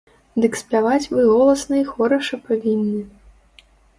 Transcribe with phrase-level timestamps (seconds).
[0.43, 3.01] Дык спяваць вы голасна й хораша павінны.